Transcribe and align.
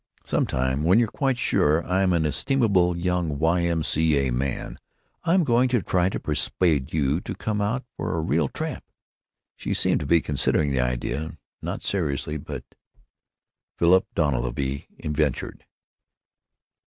"Some 0.23 0.47
time, 0.47 0.81
when 0.83 0.97
you're 0.97 1.07
quite 1.07 1.37
sure 1.37 1.85
I'm 1.85 2.11
an 2.11 2.25
estimable 2.25 2.97
young 2.97 3.37
Y. 3.37 3.61
M. 3.65 3.83
C. 3.83 4.17
A. 4.17 4.31
man, 4.31 4.79
I'm 5.25 5.43
going 5.43 5.69
to 5.69 5.83
try 5.83 6.09
to 6.09 6.19
persuade 6.19 6.91
you 6.91 7.21
to 7.21 7.35
come 7.35 7.61
out 7.61 7.83
for 7.97 8.15
a 8.17 8.21
real 8.21 8.47
tramp." 8.49 8.83
She 9.55 9.75
seemed 9.75 9.99
to 9.99 10.07
be 10.07 10.19
considering 10.19 10.71
the 10.71 10.79
idea, 10.79 11.37
not 11.61 11.83
seriously, 11.83 12.37
but—— 12.37 12.73
Philip 13.77 14.07
Dunleavy 14.15 14.87
eventuated. 15.05 15.65